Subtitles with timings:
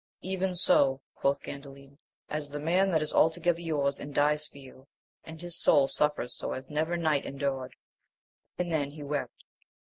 [0.23, 4.87] Even so, quoth Gandalin, as the man that is altogether yours, and dies for you,
[5.25, 7.75] and his soul suffers so as never knight endured,
[8.57, 9.43] and then he wept.